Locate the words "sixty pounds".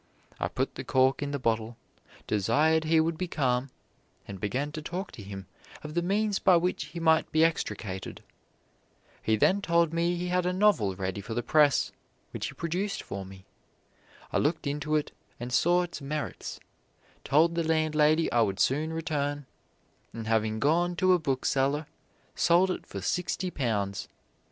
23.01-24.07